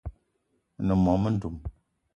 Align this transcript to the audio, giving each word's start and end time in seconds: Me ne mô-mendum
Me 0.75 0.81
ne 0.87 0.95
mô-mendum 1.03 1.55